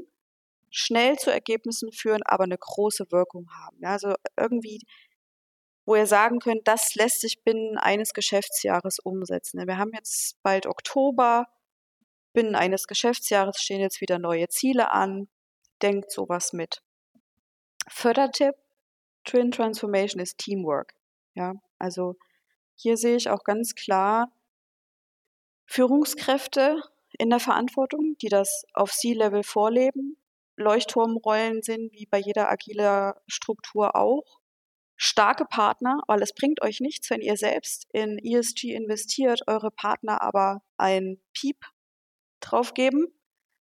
[0.70, 3.78] schnell zu Ergebnissen führen, aber eine große Wirkung haben.
[3.86, 4.82] Also irgendwie,
[5.86, 9.66] wo ihr sagen könnt, das lässt sich binnen eines Geschäftsjahres umsetzen.
[9.66, 11.48] Wir haben jetzt bald Oktober,
[12.34, 15.28] binnen eines Geschäftsjahres stehen jetzt wieder neue Ziele an.
[15.82, 16.82] Denkt sowas mit.
[17.88, 18.56] Fördertipp,
[19.24, 20.94] Twin Transformation ist Teamwork.
[21.34, 22.16] Ja, also
[22.76, 24.32] hier sehe ich auch ganz klar
[25.66, 26.82] Führungskräfte
[27.18, 30.18] in der Verantwortung, die das auf C-Level vorleben,
[30.58, 34.40] Leuchtturmrollen sind, wie bei jeder agiler Struktur auch.
[34.98, 40.22] Starke Partner, weil es bringt euch nichts, wenn ihr selbst in ESG investiert, eure Partner
[40.22, 41.58] aber ein Piep
[42.40, 43.08] draufgeben,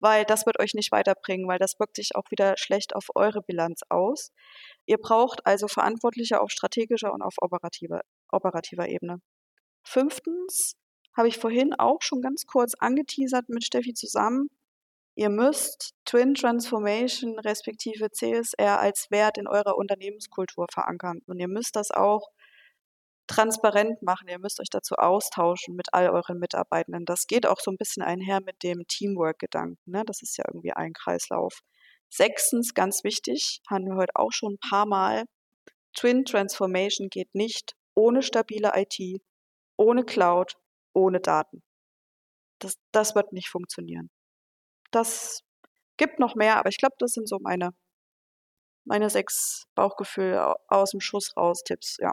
[0.00, 3.42] weil das wird euch nicht weiterbringen, weil das wirkt sich auch wieder schlecht auf eure
[3.42, 4.32] Bilanz aus.
[4.86, 9.20] Ihr braucht also Verantwortliche auf strategischer und auf operativer, operativer Ebene.
[9.82, 10.76] Fünftens,
[11.16, 14.50] habe ich vorhin auch schon ganz kurz angeteasert mit Steffi zusammen.
[15.18, 21.22] Ihr müsst Twin Transformation respektive CSR als Wert in eurer Unternehmenskultur verankern.
[21.26, 22.28] Und ihr müsst das auch
[23.26, 24.28] transparent machen.
[24.28, 27.04] Ihr müsst euch dazu austauschen mit all euren Mitarbeitenden.
[27.04, 29.90] Das geht auch so ein bisschen einher mit dem Teamwork-Gedanken.
[29.90, 30.04] Ne?
[30.06, 31.62] Das ist ja irgendwie ein Kreislauf.
[32.08, 35.24] Sechstens, ganz wichtig, haben wir heute auch schon ein paar Mal.
[35.96, 39.20] Twin Transformation geht nicht ohne stabile IT,
[39.76, 40.54] ohne Cloud,
[40.94, 41.64] ohne Daten.
[42.60, 44.10] Das, das wird nicht funktionieren.
[44.90, 45.42] Das
[45.96, 47.70] gibt noch mehr, aber ich glaube, das sind so meine,
[48.84, 52.12] meine sechs Bauchgefühl aus dem Schuss raus Tipps, ja.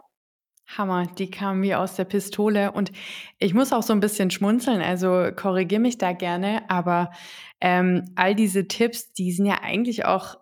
[0.68, 2.72] Hammer, die kamen wie aus der Pistole.
[2.72, 2.90] Und
[3.38, 7.12] ich muss auch so ein bisschen schmunzeln, also korrigiere mich da gerne, aber
[7.60, 10.36] ähm, all diese Tipps, die sind ja eigentlich auch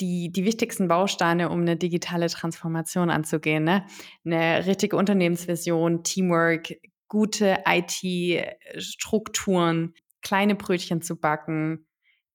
[0.00, 3.62] die, die wichtigsten Bausteine, um eine digitale Transformation anzugehen.
[3.64, 3.86] Ne?
[4.24, 6.72] Eine richtige Unternehmensvision, Teamwork,
[7.06, 11.86] gute IT-Strukturen, kleine Brötchen zu backen.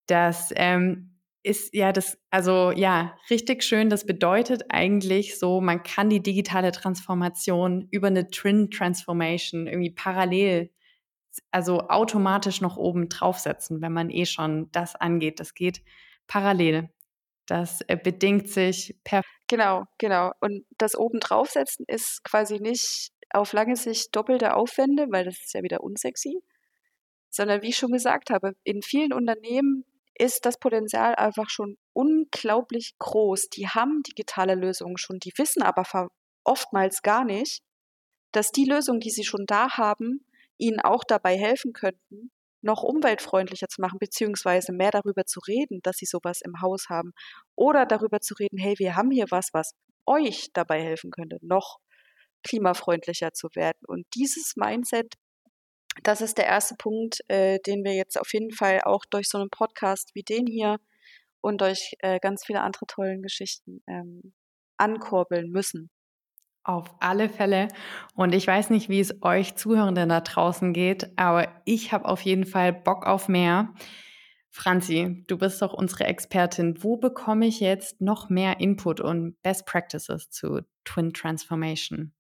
[0.08, 3.89] Das ähm, ist ja das, also ja, richtig schön.
[3.89, 10.71] Das bedeutet eigentlich so, man kann die digitale Transformation über eine Twin Transformation irgendwie parallel,
[11.52, 15.39] also automatisch noch oben draufsetzen, wenn man eh schon das angeht.
[15.39, 15.84] Das geht
[16.28, 16.89] parallel.
[17.45, 19.21] Das äh, bedingt sich per.
[19.48, 20.32] Genau, genau.
[20.39, 25.54] Und das oben draufsetzen ist quasi nicht auf lange Sicht doppelte Aufwände, weil das ist
[25.54, 26.41] ja wieder unsexy,
[27.36, 29.86] sondern wie ich schon gesagt habe, in vielen Unternehmen
[30.17, 33.50] ist das Potenzial einfach schon unglaublich groß.
[33.50, 36.10] Die haben digitale Lösungen schon, die wissen aber
[36.43, 37.62] oftmals gar nicht,
[38.32, 40.26] dass die Lösungen, die sie schon da haben,
[40.58, 45.98] ihnen auch dabei helfen könnten, noch umweltfreundlicher zu machen, beziehungsweise mehr darüber zu reden, dass
[45.98, 47.12] sie sowas im Haus haben.
[47.56, 49.74] Oder darüber zu reden, hey, wir haben hier was, was
[50.06, 51.78] euch dabei helfen könnte, noch
[52.43, 53.80] klimafreundlicher zu werden.
[53.88, 55.15] Und dieses Mindset,
[56.03, 59.38] das ist der erste Punkt, äh, den wir jetzt auf jeden Fall auch durch so
[59.38, 60.77] einen Podcast wie den hier
[61.41, 64.34] und durch äh, ganz viele andere tollen Geschichten ähm,
[64.77, 65.89] ankurbeln müssen.
[66.63, 67.67] Auf alle Fälle.
[68.15, 72.21] Und ich weiß nicht, wie es euch Zuhörenden da draußen geht, aber ich habe auf
[72.21, 73.73] jeden Fall Bock auf mehr.
[74.49, 76.81] Franzi, du bist doch unsere Expertin.
[76.81, 82.14] Wo bekomme ich jetzt noch mehr Input und Best Practices zu Twin Transformation?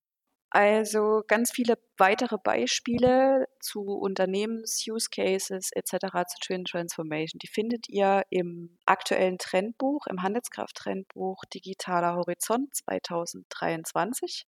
[0.55, 6.07] Also ganz viele weitere Beispiele zu Unternehmens-Use Cases etc.
[6.29, 14.47] zu Twin Transformation, die findet ihr im aktuellen Trendbuch, im Handelskraft-Trendbuch Digitaler Horizont 2023.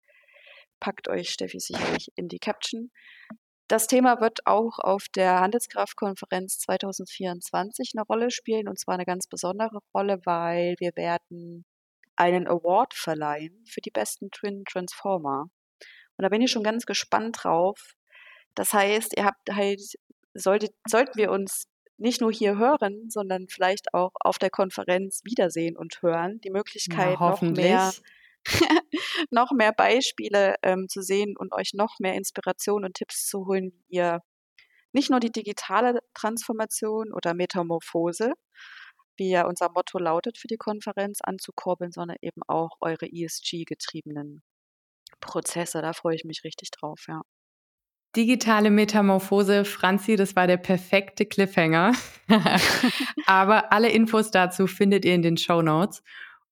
[0.79, 2.92] Packt euch Steffi sicherlich in die Caption.
[3.66, 9.27] Das Thema wird auch auf der Handelskraftkonferenz 2024 eine Rolle spielen und zwar eine ganz
[9.27, 11.65] besondere Rolle, weil wir werden
[12.15, 15.50] einen Award verleihen für die besten Twin Transformer.
[16.17, 17.94] Und da bin ich schon ganz gespannt drauf.
[18.54, 19.81] Das heißt, ihr habt halt,
[20.35, 21.67] solltet, sollten wir uns
[21.98, 26.40] nicht nur hier hören, sondern vielleicht auch auf der Konferenz wiedersehen und hören.
[26.42, 27.92] Die Möglichkeit, ja, noch mehr
[29.31, 33.73] noch mehr Beispiele ähm, zu sehen und euch noch mehr Inspiration und Tipps zu holen,
[33.88, 34.23] wie ihr
[34.92, 38.33] nicht nur die digitale Transformation oder Metamorphose,
[39.17, 44.42] wie ja unser Motto lautet für die Konferenz, anzukurbeln, sondern eben auch eure ESG-getriebenen
[45.21, 45.83] Prozesse.
[45.83, 47.23] Da freue ich mich richtig drauf, ja.
[48.14, 51.92] Digitale Metamorphose, Franzi, das war der perfekte Cliffhanger.
[53.27, 56.02] Aber alle Infos dazu findet ihr in den Show Notes.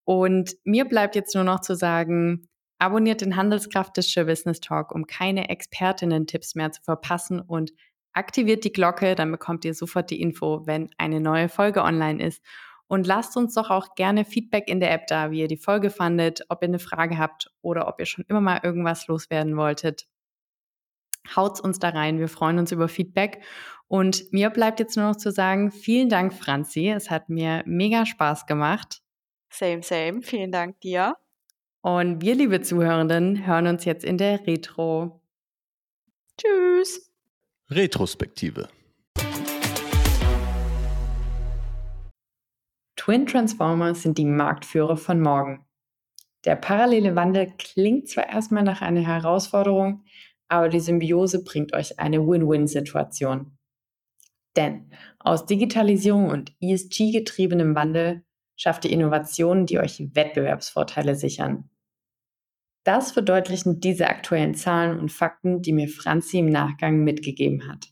[0.05, 2.49] Und mir bleibt jetzt nur noch zu sagen,
[2.79, 7.73] abonniert den Handelskraft des Business Talk, um keine Expertinnen-Tipps mehr zu verpassen und
[8.12, 12.43] aktiviert die Glocke, dann bekommt ihr sofort die Info, wenn eine neue Folge online ist.
[12.95, 15.91] Und lasst uns doch auch gerne Feedback in der App da, wie ihr die Folge
[15.91, 20.07] fandet, ob ihr eine Frage habt oder ob ihr schon immer mal irgendwas loswerden wolltet.
[21.35, 22.21] Haut's uns da rein.
[22.21, 23.43] Wir freuen uns über Feedback.
[23.89, 26.89] Und mir bleibt jetzt nur noch zu sagen, vielen Dank, Franzi.
[26.89, 29.03] Es hat mir mega Spaß gemacht.
[29.51, 30.23] Same, same.
[30.23, 31.17] Vielen Dank dir.
[31.81, 35.21] Und wir, liebe Zuhörenden, hören uns jetzt in der Retro.
[36.39, 37.11] Tschüss.
[37.71, 38.69] Retrospektive.
[43.05, 45.67] Twin Transformers sind die Marktführer von morgen.
[46.47, 50.05] Der parallele Wandel klingt zwar erstmal nach einer Herausforderung,
[50.49, 53.59] aber die Symbiose bringt euch eine Win-Win-Situation.
[54.57, 58.25] Denn aus Digitalisierung und ESG-getriebenem Wandel
[58.57, 61.69] schafft ihr Innovationen, die euch Wettbewerbsvorteile sichern.
[62.85, 67.89] Das verdeutlichen diese aktuellen Zahlen und Fakten, die mir Franzi im Nachgang mitgegeben hat.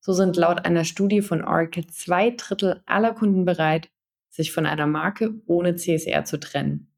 [0.00, 3.90] So sind laut einer Studie von Oracle zwei Drittel aller Kunden bereit,
[4.36, 6.92] sich von einer Marke ohne CSR zu trennen.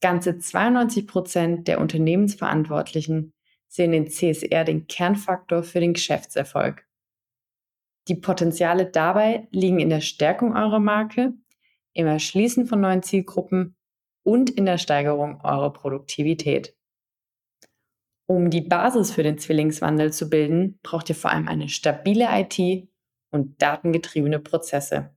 [0.00, 3.34] Ganze 92 Prozent der Unternehmensverantwortlichen
[3.68, 6.86] sehen in CSR den Kernfaktor für den Geschäftserfolg.
[8.08, 11.34] Die Potenziale dabei liegen in der Stärkung eurer Marke,
[11.92, 13.76] im Erschließen von neuen Zielgruppen
[14.22, 16.76] und in der Steigerung eurer Produktivität.
[18.28, 22.88] Um die Basis für den Zwillingswandel zu bilden, braucht ihr vor allem eine stabile IT
[23.30, 25.15] und datengetriebene Prozesse.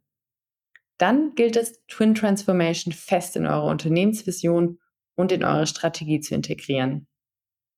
[0.99, 4.79] Dann gilt es, Twin Transformation fest in eure Unternehmensvision
[5.15, 7.07] und in eure Strategie zu integrieren.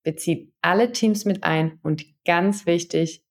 [0.03, 3.23] Bezieht alle Teams mit ein und ganz wichtig,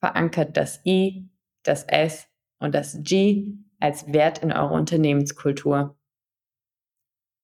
[0.00, 1.30] verankert das I,
[1.62, 2.28] das S
[2.58, 5.96] und das G als Wert in eurer Unternehmenskultur.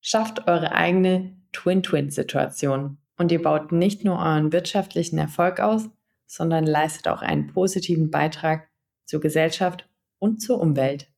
[0.01, 5.89] Schafft eure eigene Twin-Twin-Situation und ihr baut nicht nur euren wirtschaftlichen Erfolg aus,
[6.27, 8.69] sondern leistet auch einen positiven Beitrag
[9.05, 11.13] zur Gesellschaft und zur Umwelt.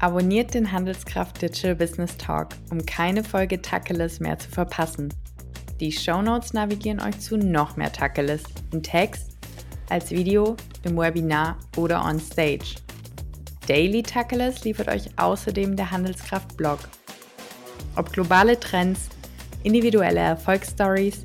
[0.00, 5.12] Abonniert den Handelskraft Digital Business Talk, um keine Folge Tacheles mehr zu verpassen.
[5.80, 9.36] Die Shownotes navigieren euch zu noch mehr Tacheles in Text,
[9.88, 12.76] als Video, im Webinar oder on Stage.
[13.66, 16.78] Daily Tacheles liefert euch außerdem der Handelskraft Blog.
[17.96, 19.08] Ob globale Trends,
[19.64, 21.24] individuelle Erfolgsstories,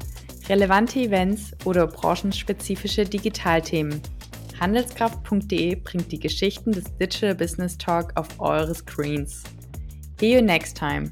[0.49, 4.01] relevante Events oder branchenspezifische Digitalthemen–
[4.63, 9.43] Handelskraft.de bringt die Geschichten des Digital Business Talk auf eure Screens.
[10.21, 11.11] See you next time.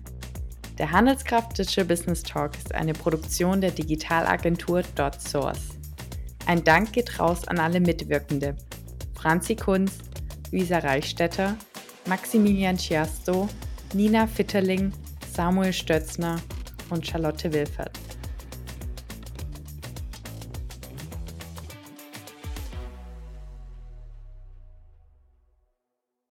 [0.78, 5.78] Der Handelskraft Digital Business Talk ist eine Produktion der Digitalagentur DotSource.
[6.46, 8.56] Ein Dank geht raus an alle Mitwirkende.
[9.16, 9.98] Franzi Kunz,
[10.54, 11.58] Luisa Reichstetter,
[12.06, 13.50] Maximilian Schiasto,
[13.94, 14.94] Nina Fitterling,
[15.34, 16.40] Samuel Stötzner
[16.90, 18.00] und Charlotte Wilfert.